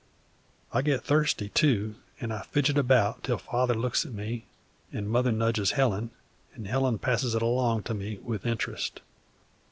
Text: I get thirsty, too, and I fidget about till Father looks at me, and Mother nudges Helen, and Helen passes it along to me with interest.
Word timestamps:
I 0.73 0.81
get 0.81 1.03
thirsty, 1.03 1.49
too, 1.49 1.93
and 2.19 2.33
I 2.33 2.41
fidget 2.41 2.75
about 2.75 3.23
till 3.23 3.37
Father 3.37 3.75
looks 3.75 4.03
at 4.03 4.11
me, 4.13 4.47
and 4.91 5.07
Mother 5.07 5.31
nudges 5.31 5.73
Helen, 5.73 6.09
and 6.55 6.65
Helen 6.67 6.97
passes 6.97 7.35
it 7.35 7.43
along 7.43 7.83
to 7.83 7.93
me 7.93 8.17
with 8.17 8.43
interest. 8.43 9.01